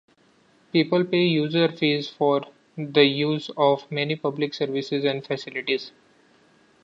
People 0.73 1.03
pay 1.05 1.25
user 1.27 1.71
fees 1.71 2.09
for 2.09 2.41
the 2.75 3.03
use 3.05 3.51
of 3.55 3.85
many 3.91 4.15
public 4.15 4.55
services 4.55 5.05
and 5.05 5.23
facilities. 5.23 5.91